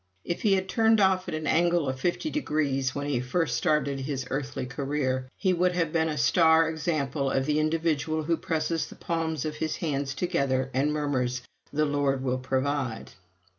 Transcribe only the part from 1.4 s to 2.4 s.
angle of fifty